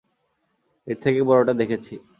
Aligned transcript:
এর 0.87 0.97
থেকে 1.03 1.19
বড়টা 1.23 1.53
দেখেছি। 1.53 1.93